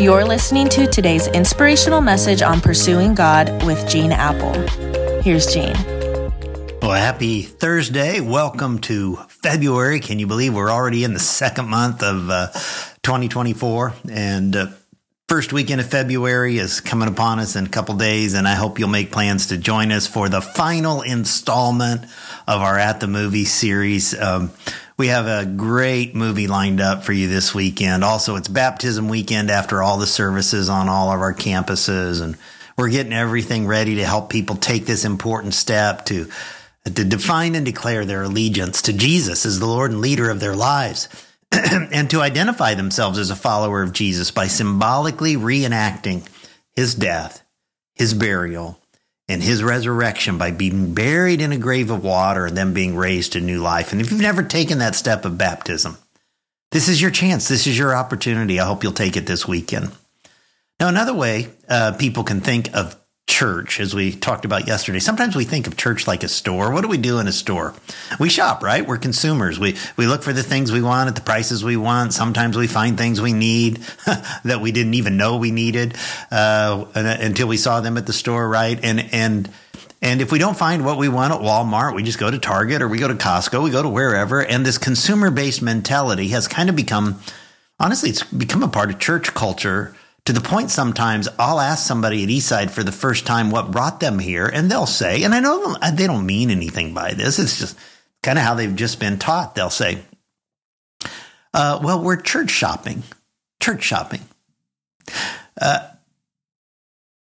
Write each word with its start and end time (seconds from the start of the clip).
You're 0.00 0.24
listening 0.24 0.68
to 0.68 0.86
today's 0.86 1.26
inspirational 1.26 2.00
message 2.00 2.40
on 2.40 2.60
pursuing 2.60 3.16
God 3.16 3.64
with 3.66 3.88
Gene 3.88 4.12
Appel. 4.12 4.52
Here's 5.22 5.52
Gene. 5.52 5.74
Well, 6.80 6.92
happy 6.92 7.42
Thursday. 7.42 8.20
Welcome 8.20 8.78
to 8.82 9.16
February. 9.26 9.98
Can 9.98 10.20
you 10.20 10.28
believe 10.28 10.54
we're 10.54 10.70
already 10.70 11.02
in 11.02 11.14
the 11.14 11.18
second 11.18 11.68
month 11.68 12.04
of 12.04 12.30
uh, 12.30 12.46
2024? 13.02 13.94
And 14.12 14.54
uh, 14.54 14.66
first 15.28 15.52
weekend 15.52 15.78
of 15.78 15.86
February 15.86 16.56
is 16.56 16.80
coming 16.80 17.06
upon 17.06 17.38
us 17.38 17.54
in 17.54 17.66
a 17.66 17.68
couple 17.68 17.94
days. 17.96 18.32
And 18.32 18.48
I 18.48 18.54
hope 18.54 18.78
you'll 18.78 18.88
make 18.88 19.12
plans 19.12 19.48
to 19.48 19.58
join 19.58 19.92
us 19.92 20.06
for 20.06 20.30
the 20.30 20.40
final 20.40 21.02
installment 21.02 22.02
of 22.46 22.62
our 22.62 22.78
At 22.78 23.00
the 23.00 23.08
Movie 23.08 23.44
series. 23.44 24.18
Um, 24.18 24.50
we 24.96 25.08
have 25.08 25.26
a 25.26 25.44
great 25.44 26.14
movie 26.14 26.48
lined 26.48 26.80
up 26.80 27.04
for 27.04 27.12
you 27.12 27.28
this 27.28 27.54
weekend. 27.54 28.02
Also, 28.04 28.36
it's 28.36 28.48
baptism 28.48 29.08
weekend 29.08 29.50
after 29.50 29.82
all 29.82 29.98
the 29.98 30.06
services 30.06 30.70
on 30.70 30.88
all 30.88 31.12
of 31.12 31.20
our 31.20 31.34
campuses, 31.34 32.20
and 32.20 32.36
we're 32.76 32.88
getting 32.88 33.12
everything 33.12 33.66
ready 33.68 33.96
to 33.96 34.04
help 34.04 34.28
people 34.28 34.56
take 34.56 34.86
this 34.86 35.04
important 35.04 35.54
step 35.54 36.06
to 36.06 36.28
to 36.84 37.04
define 37.04 37.54
and 37.54 37.66
declare 37.66 38.06
their 38.06 38.22
allegiance 38.22 38.82
to 38.82 38.92
Jesus 38.94 39.44
as 39.44 39.60
the 39.60 39.66
Lord 39.66 39.90
and 39.90 40.00
leader 40.00 40.30
of 40.30 40.40
their 40.40 40.56
lives. 40.56 41.08
and 41.92 42.10
to 42.10 42.20
identify 42.20 42.74
themselves 42.74 43.18
as 43.18 43.30
a 43.30 43.36
follower 43.36 43.82
of 43.82 43.92
Jesus 43.92 44.30
by 44.30 44.46
symbolically 44.46 45.36
reenacting 45.36 46.26
his 46.74 46.94
death, 46.94 47.42
his 47.94 48.14
burial, 48.14 48.78
and 49.28 49.42
his 49.42 49.62
resurrection 49.62 50.38
by 50.38 50.50
being 50.50 50.94
buried 50.94 51.40
in 51.40 51.52
a 51.52 51.58
grave 51.58 51.90
of 51.90 52.02
water 52.02 52.46
and 52.46 52.56
then 52.56 52.72
being 52.72 52.96
raised 52.96 53.32
to 53.32 53.40
new 53.40 53.60
life. 53.60 53.92
And 53.92 54.00
if 54.00 54.10
you've 54.10 54.20
never 54.20 54.42
taken 54.42 54.78
that 54.78 54.94
step 54.94 55.24
of 55.24 55.36
baptism, 55.36 55.98
this 56.70 56.88
is 56.88 57.00
your 57.00 57.10
chance. 57.10 57.48
This 57.48 57.66
is 57.66 57.78
your 57.78 57.94
opportunity. 57.94 58.58
I 58.58 58.66
hope 58.66 58.82
you'll 58.82 58.92
take 58.92 59.16
it 59.16 59.26
this 59.26 59.46
weekend. 59.46 59.90
Now, 60.80 60.88
another 60.88 61.14
way 61.14 61.48
uh, 61.68 61.92
people 61.92 62.24
can 62.24 62.40
think 62.40 62.74
of 62.74 62.97
church, 63.28 63.78
as 63.78 63.94
we 63.94 64.10
talked 64.10 64.44
about 64.44 64.66
yesterday. 64.66 64.98
Sometimes 64.98 65.36
we 65.36 65.44
think 65.44 65.66
of 65.66 65.76
church 65.76 66.06
like 66.06 66.24
a 66.24 66.28
store. 66.28 66.72
What 66.72 66.80
do 66.80 66.88
we 66.88 66.96
do 66.96 67.18
in 67.20 67.28
a 67.28 67.32
store? 67.32 67.74
We 68.18 68.30
shop, 68.30 68.62
right? 68.62 68.84
We're 68.84 68.96
consumers. 68.96 69.60
We 69.60 69.76
we 69.96 70.06
look 70.06 70.22
for 70.22 70.32
the 70.32 70.42
things 70.42 70.72
we 70.72 70.82
want 70.82 71.08
at 71.08 71.14
the 71.14 71.20
prices 71.20 71.62
we 71.62 71.76
want. 71.76 72.14
Sometimes 72.14 72.56
we 72.56 72.66
find 72.66 72.96
things 72.98 73.20
we 73.20 73.34
need 73.34 73.76
that 74.44 74.60
we 74.60 74.72
didn't 74.72 74.94
even 74.94 75.16
know 75.16 75.36
we 75.36 75.50
needed 75.50 75.94
uh, 76.32 76.86
until 76.94 77.46
we 77.46 77.58
saw 77.58 77.80
them 77.80 77.98
at 77.98 78.06
the 78.06 78.12
store, 78.12 78.48
right? 78.48 78.80
And 78.82 78.98
and 79.12 79.50
and 80.00 80.22
if 80.22 80.32
we 80.32 80.38
don't 80.38 80.56
find 80.56 80.84
what 80.84 80.96
we 80.96 81.08
want 81.08 81.34
at 81.34 81.40
Walmart, 81.40 81.94
we 81.94 82.02
just 82.02 82.18
go 82.18 82.30
to 82.30 82.38
Target 82.38 82.80
or 82.80 82.88
we 82.88 82.98
go 82.98 83.08
to 83.08 83.14
Costco, 83.14 83.62
we 83.62 83.70
go 83.70 83.82
to 83.82 83.88
wherever. 83.88 84.42
And 84.42 84.64
this 84.64 84.78
consumer 84.78 85.30
based 85.30 85.60
mentality 85.60 86.28
has 86.28 86.48
kind 86.48 86.70
of 86.70 86.76
become, 86.76 87.20
honestly, 87.78 88.10
it's 88.10 88.22
become 88.22 88.62
a 88.62 88.68
part 88.68 88.90
of 88.90 88.98
church 88.98 89.34
culture 89.34 89.94
to 90.28 90.34
the 90.34 90.42
point 90.42 90.70
sometimes 90.70 91.26
I'll 91.38 91.58
ask 91.58 91.86
somebody 91.86 92.22
at 92.22 92.28
Eastside 92.28 92.68
for 92.68 92.82
the 92.82 92.92
first 92.92 93.24
time 93.24 93.50
what 93.50 93.70
brought 93.70 93.98
them 93.98 94.18
here, 94.18 94.44
and 94.44 94.70
they'll 94.70 94.84
say, 94.84 95.22
and 95.22 95.34
I 95.34 95.40
know 95.40 95.74
they 95.94 96.06
don't 96.06 96.26
mean 96.26 96.50
anything 96.50 96.92
by 96.92 97.14
this, 97.14 97.38
it's 97.38 97.58
just 97.58 97.78
kind 98.22 98.36
of 98.36 98.44
how 98.44 98.52
they've 98.52 98.76
just 98.76 99.00
been 99.00 99.18
taught. 99.18 99.54
They'll 99.54 99.70
say, 99.70 100.02
uh, 101.54 101.80
well, 101.82 102.02
we're 102.02 102.20
church 102.20 102.50
shopping. 102.50 103.04
Church 103.58 103.82
shopping. 103.82 104.20
Uh, 105.58 105.88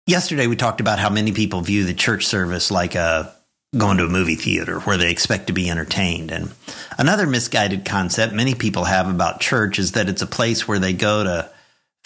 yesterday, 0.07 0.47
we 0.47 0.55
talked 0.55 0.81
about 0.81 0.97
how 0.97 1.11
many 1.11 1.31
people 1.31 1.61
view 1.61 1.83
the 1.83 1.93
church 1.93 2.25
service 2.25 2.71
like 2.71 2.95
a 2.95 3.35
going 3.77 3.97
to 3.97 4.05
a 4.05 4.09
movie 4.09 4.33
theater 4.33 4.79
where 4.79 4.97
they 4.97 5.11
expect 5.11 5.45
to 5.45 5.53
be 5.53 5.69
entertained. 5.69 6.31
And 6.31 6.53
another 6.97 7.27
misguided 7.27 7.85
concept 7.85 8.33
many 8.33 8.55
people 8.55 8.85
have 8.85 9.07
about 9.07 9.41
church 9.41 9.77
is 9.77 9.91
that 9.91 10.09
it's 10.09 10.23
a 10.23 10.27
place 10.27 10.67
where 10.67 10.79
they 10.79 10.93
go 10.93 11.23
to 11.23 11.51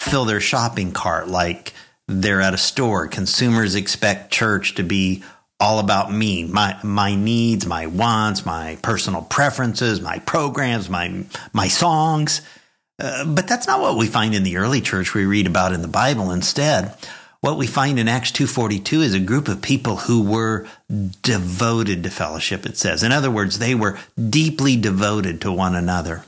fill 0.04 0.24
their 0.24 0.40
shopping 0.40 0.92
cart 0.92 1.28
like 1.28 1.72
they're 2.06 2.40
at 2.40 2.54
a 2.54 2.58
store. 2.58 3.08
Consumers 3.08 3.74
expect 3.74 4.30
church 4.30 4.74
to 4.76 4.82
be 4.82 5.24
all 5.60 5.78
about 5.78 6.12
me, 6.12 6.44
my 6.44 6.78
my 6.82 7.14
needs, 7.14 7.64
my 7.64 7.86
wants, 7.86 8.44
my 8.44 8.76
personal 8.82 9.22
preferences, 9.22 10.00
my 10.00 10.18
programs, 10.20 10.90
my 10.90 11.24
my 11.52 11.68
songs. 11.68 12.42
Uh, 12.98 13.24
but 13.24 13.48
that's 13.48 13.66
not 13.66 13.80
what 13.80 13.96
we 13.96 14.06
find 14.06 14.34
in 14.34 14.42
the 14.42 14.56
early 14.56 14.80
church 14.80 15.14
we 15.14 15.24
read 15.24 15.46
about 15.46 15.72
in 15.72 15.82
the 15.82 15.88
Bible. 15.88 16.30
Instead, 16.30 16.94
what 17.40 17.56
we 17.56 17.66
find 17.66 17.98
in 17.98 18.08
Acts 18.08 18.30
2:42 18.32 19.02
is 19.02 19.14
a 19.14 19.20
group 19.20 19.48
of 19.48 19.62
people 19.62 19.96
who 19.96 20.22
were 20.22 20.66
devoted 21.22 22.02
to 22.02 22.10
fellowship 22.10 22.66
it 22.66 22.76
says. 22.76 23.02
In 23.02 23.12
other 23.12 23.30
words, 23.30 23.58
they 23.58 23.74
were 23.74 23.98
deeply 24.30 24.76
devoted 24.76 25.40
to 25.42 25.52
one 25.52 25.74
another. 25.74 26.24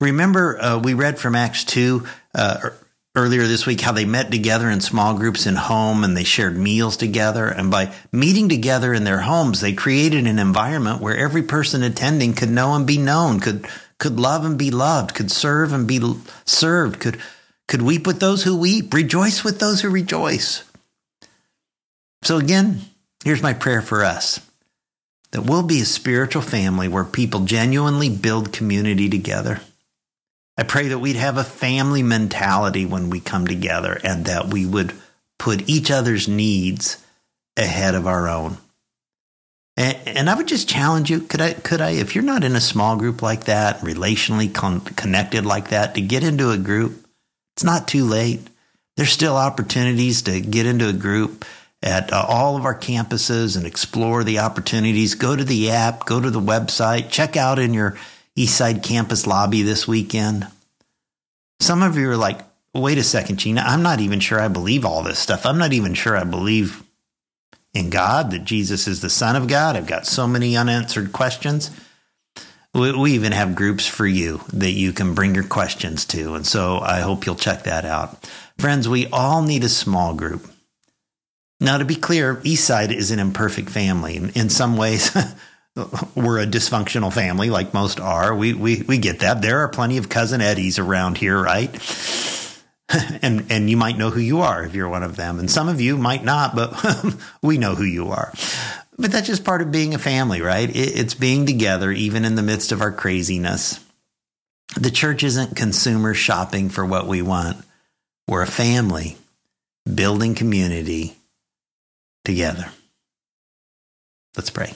Remember, 0.00 0.60
uh, 0.60 0.78
we 0.78 0.94
read 0.94 1.18
from 1.18 1.34
Acts 1.34 1.62
2 1.64 2.06
uh, 2.34 2.70
earlier 3.16 3.46
this 3.46 3.66
week 3.66 3.80
how 3.80 3.92
they 3.92 4.04
met 4.04 4.30
together 4.30 4.70
in 4.70 4.80
small 4.80 5.14
groups 5.14 5.46
in 5.46 5.56
home 5.56 6.04
and 6.04 6.16
they 6.16 6.24
shared 6.24 6.56
meals 6.56 6.96
together. 6.96 7.46
And 7.46 7.70
by 7.70 7.92
meeting 8.12 8.48
together 8.48 8.94
in 8.94 9.04
their 9.04 9.20
homes, 9.20 9.60
they 9.60 9.72
created 9.72 10.26
an 10.26 10.38
environment 10.38 11.00
where 11.00 11.16
every 11.16 11.42
person 11.42 11.82
attending 11.82 12.34
could 12.34 12.50
know 12.50 12.74
and 12.74 12.86
be 12.86 12.98
known, 12.98 13.40
could, 13.40 13.66
could 13.98 14.20
love 14.20 14.44
and 14.44 14.58
be 14.58 14.70
loved, 14.70 15.14
could 15.14 15.30
serve 15.30 15.72
and 15.72 15.88
be 15.88 16.00
served, 16.44 17.00
could, 17.00 17.18
could 17.66 17.82
weep 17.82 18.06
with 18.06 18.20
those 18.20 18.44
who 18.44 18.56
weep, 18.56 18.94
rejoice 18.94 19.42
with 19.42 19.58
those 19.58 19.80
who 19.80 19.90
rejoice. 19.90 20.64
So, 22.22 22.36
again, 22.36 22.82
here's 23.24 23.42
my 23.42 23.54
prayer 23.54 23.82
for 23.82 24.04
us 24.04 24.40
that 25.32 25.42
we'll 25.42 25.62
be 25.62 25.80
a 25.80 25.84
spiritual 25.84 26.42
family 26.42 26.88
where 26.88 27.04
people 27.04 27.40
genuinely 27.40 28.08
build 28.08 28.52
community 28.52 29.08
together 29.08 29.60
I 30.60 30.62
pray 30.62 30.88
that 30.88 30.98
we'd 30.98 31.16
have 31.16 31.38
a 31.38 31.44
family 31.44 32.02
mentality 32.02 32.84
when 32.84 33.08
we 33.08 33.18
come 33.18 33.46
together 33.46 33.98
and 34.04 34.26
that 34.26 34.48
we 34.48 34.66
would 34.66 34.92
put 35.38 35.70
each 35.70 35.90
other's 35.90 36.28
needs 36.28 37.02
ahead 37.56 37.94
of 37.94 38.06
our 38.06 38.28
own. 38.28 38.58
And, 39.78 39.96
and 40.06 40.28
I 40.28 40.34
would 40.34 40.48
just 40.48 40.68
challenge 40.68 41.08
you 41.08 41.20
could 41.22 41.40
I, 41.40 41.54
could 41.54 41.80
I, 41.80 41.92
if 41.92 42.14
you're 42.14 42.22
not 42.22 42.44
in 42.44 42.56
a 42.56 42.60
small 42.60 42.96
group 42.96 43.22
like 43.22 43.44
that, 43.44 43.80
relationally 43.80 44.52
con- 44.52 44.82
connected 44.82 45.46
like 45.46 45.70
that, 45.70 45.94
to 45.94 46.02
get 46.02 46.24
into 46.24 46.50
a 46.50 46.58
group? 46.58 47.06
It's 47.56 47.64
not 47.64 47.88
too 47.88 48.04
late. 48.04 48.46
There's 48.98 49.12
still 49.12 49.36
opportunities 49.36 50.20
to 50.22 50.42
get 50.42 50.66
into 50.66 50.90
a 50.90 50.92
group 50.92 51.46
at 51.82 52.12
uh, 52.12 52.22
all 52.28 52.58
of 52.58 52.66
our 52.66 52.78
campuses 52.78 53.56
and 53.56 53.64
explore 53.64 54.24
the 54.24 54.40
opportunities. 54.40 55.14
Go 55.14 55.34
to 55.34 55.44
the 55.44 55.70
app, 55.70 56.04
go 56.04 56.20
to 56.20 56.30
the 56.30 56.38
website, 56.38 57.08
check 57.08 57.38
out 57.38 57.58
in 57.58 57.72
your 57.72 57.96
Eastside 58.38 58.82
campus 58.82 59.26
lobby 59.26 59.62
this 59.62 59.86
weekend. 59.86 60.46
Some 61.60 61.82
of 61.82 61.96
you 61.96 62.08
are 62.10 62.16
like, 62.16 62.40
wait 62.74 62.98
a 62.98 63.02
second, 63.02 63.38
Gina, 63.38 63.62
I'm 63.62 63.82
not 63.82 64.00
even 64.00 64.20
sure 64.20 64.40
I 64.40 64.48
believe 64.48 64.84
all 64.84 65.02
this 65.02 65.18
stuff. 65.18 65.44
I'm 65.44 65.58
not 65.58 65.72
even 65.72 65.94
sure 65.94 66.16
I 66.16 66.24
believe 66.24 66.82
in 67.74 67.90
God, 67.90 68.30
that 68.30 68.44
Jesus 68.44 68.88
is 68.88 69.00
the 69.00 69.10
Son 69.10 69.36
of 69.36 69.46
God. 69.46 69.76
I've 69.76 69.86
got 69.86 70.06
so 70.06 70.26
many 70.26 70.56
unanswered 70.56 71.12
questions. 71.12 71.70
We, 72.74 72.96
we 72.96 73.12
even 73.12 73.32
have 73.32 73.54
groups 73.54 73.86
for 73.86 74.06
you 74.06 74.40
that 74.52 74.72
you 74.72 74.92
can 74.92 75.14
bring 75.14 75.34
your 75.34 75.44
questions 75.44 76.04
to. 76.06 76.34
And 76.34 76.46
so 76.46 76.78
I 76.78 77.00
hope 77.00 77.26
you'll 77.26 77.36
check 77.36 77.64
that 77.64 77.84
out. 77.84 78.28
Friends, 78.58 78.88
we 78.88 79.06
all 79.08 79.42
need 79.42 79.64
a 79.64 79.68
small 79.68 80.14
group. 80.14 80.50
Now, 81.60 81.78
to 81.78 81.84
be 81.84 81.94
clear, 81.94 82.36
Eastside 82.36 82.92
is 82.92 83.10
an 83.10 83.18
imperfect 83.18 83.68
family. 83.68 84.16
In 84.34 84.48
some 84.48 84.76
ways, 84.76 85.14
we're 85.76 86.40
a 86.40 86.46
dysfunctional 86.46 87.12
family, 87.12 87.50
like 87.50 87.72
most 87.72 88.00
are. 88.00 88.34
We 88.34 88.54
we 88.54 88.82
we 88.82 88.98
get 88.98 89.20
that. 89.20 89.42
There 89.42 89.60
are 89.60 89.68
plenty 89.68 89.98
of 89.98 90.08
cousin 90.08 90.40
Eddies 90.40 90.78
around 90.78 91.18
here, 91.18 91.40
right? 91.40 91.70
and 93.22 93.46
and 93.50 93.70
you 93.70 93.76
might 93.76 93.96
know 93.96 94.10
who 94.10 94.20
you 94.20 94.40
are 94.40 94.64
if 94.64 94.74
you're 94.74 94.88
one 94.88 95.02
of 95.02 95.16
them, 95.16 95.38
and 95.38 95.50
some 95.50 95.68
of 95.68 95.80
you 95.80 95.96
might 95.96 96.24
not, 96.24 96.54
but 96.54 96.74
we 97.42 97.58
know 97.58 97.74
who 97.74 97.84
you 97.84 98.08
are. 98.08 98.32
But 98.98 99.12
that's 99.12 99.28
just 99.28 99.44
part 99.44 99.62
of 99.62 99.72
being 99.72 99.94
a 99.94 99.98
family, 99.98 100.42
right? 100.42 100.68
It, 100.68 100.98
it's 100.98 101.14
being 101.14 101.46
together, 101.46 101.90
even 101.90 102.24
in 102.24 102.34
the 102.34 102.42
midst 102.42 102.72
of 102.72 102.80
our 102.80 102.92
craziness. 102.92 103.80
The 104.76 104.90
church 104.90 105.22
isn't 105.24 105.56
consumer 105.56 106.14
shopping 106.14 106.68
for 106.68 106.84
what 106.84 107.06
we 107.06 107.22
want. 107.22 107.64
We're 108.28 108.42
a 108.42 108.46
family 108.46 109.16
building 109.92 110.34
community 110.34 111.16
together. 112.24 112.70
Let's 114.36 114.50
pray. 114.50 114.74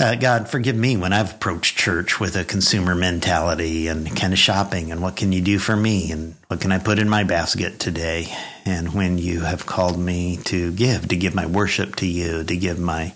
Uh, 0.00 0.16
God, 0.16 0.48
forgive 0.48 0.74
me 0.74 0.96
when 0.96 1.12
I've 1.12 1.34
approached 1.34 1.78
church 1.78 2.18
with 2.18 2.34
a 2.34 2.44
consumer 2.44 2.96
mentality 2.96 3.86
and 3.86 4.14
kind 4.16 4.32
of 4.32 4.40
shopping 4.40 4.90
and 4.90 5.00
what 5.00 5.14
can 5.14 5.30
you 5.30 5.40
do 5.40 5.60
for 5.60 5.76
me 5.76 6.10
and 6.10 6.34
what 6.48 6.60
can 6.60 6.72
I 6.72 6.78
put 6.78 6.98
in 6.98 7.08
my 7.08 7.22
basket 7.22 7.78
today? 7.78 8.26
And 8.64 8.92
when 8.92 9.18
you 9.18 9.42
have 9.42 9.66
called 9.66 9.96
me 9.96 10.38
to 10.46 10.72
give, 10.72 11.06
to 11.08 11.16
give 11.16 11.36
my 11.36 11.46
worship 11.46 11.94
to 11.96 12.06
you, 12.06 12.42
to 12.42 12.56
give 12.56 12.80
my 12.80 13.14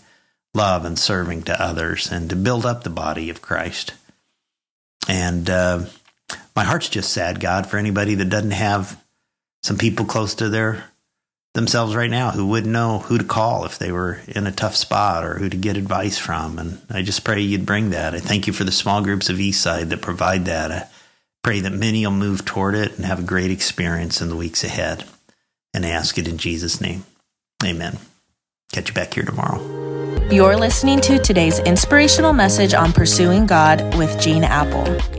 love 0.55 0.85
and 0.85 0.97
serving 0.97 1.43
to 1.45 1.61
others 1.61 2.13
and 2.13 2.31
to 2.31 2.37
build 2.37 2.65
up 2.65 2.85
the 2.85 2.91
body 2.91 3.29
of 3.29 3.43
Christ. 3.43 3.95
And 5.09 5.51
uh, 5.51 5.85
my 6.55 6.63
heart's 6.63 6.89
just 6.89 7.13
sad, 7.13 7.41
God, 7.41 7.67
for 7.67 7.79
anybody 7.79 8.15
that 8.15 8.31
doesn't 8.31 8.53
have 8.53 9.03
some 9.65 9.79
people 9.79 10.07
close 10.07 10.37
to 10.37 10.49
their 10.49 10.85
themselves 11.59 11.97
right 11.97 12.11
now 12.11 12.31
who 12.31 12.47
wouldn't 12.47 12.73
know 12.73 13.01
who 13.01 13.19
to 13.19 13.25
call 13.25 13.65
if 13.65 13.79
they 13.79 13.91
were 13.91 14.21
in 14.29 14.47
a 14.47 14.53
tough 14.53 14.77
spot 14.77 15.25
or 15.25 15.35
who 15.35 15.49
to 15.49 15.57
get 15.57 15.77
advice 15.77 16.17
from. 16.17 16.57
And 16.59 16.81
I 16.89 17.03
just 17.03 17.25
pray 17.25 17.41
you'd 17.41 17.67
bring 17.67 17.91
that. 17.91 18.15
I 18.15 18.21
thank 18.21 18.47
you 18.47 18.53
for 18.53 18.63
the 18.63 18.71
small 18.71 19.03
groups 19.03 19.29
of 19.29 19.39
Eastside 19.39 19.89
that 19.89 20.01
provide 20.01 20.45
that. 20.45 20.71
I 20.71 20.87
pray 21.43 21.59
that 21.61 21.73
many 21.73 22.07
will 22.07 22.13
move 22.13 22.45
toward 22.45 22.77
it 22.77 22.97
and 22.97 23.05
have 23.05 23.19
a 23.19 23.25
great 23.25 23.51
experience 23.51 24.23
in 24.23 24.29
the 24.29 24.37
weeks 24.37 24.63
ahead. 24.63 25.05
And 25.75 25.85
I 25.85 25.89
ask 25.89 26.17
it 26.17 26.29
in 26.29 26.39
Jesus' 26.39 26.81
name. 26.81 27.05
Amen. 27.65 27.99
Catch 28.73 28.89
you 28.89 28.95
back 28.95 29.15
here 29.15 29.25
tomorrow. 29.25 29.61
You're 30.31 30.57
listening 30.57 31.01
to 31.01 31.19
today's 31.19 31.59
inspirational 31.61 32.33
message 32.33 32.73
on 32.73 32.93
pursuing 32.93 33.47
God 33.47 33.97
with 33.97 34.21
Gene 34.21 34.45
Appel. 34.45 35.18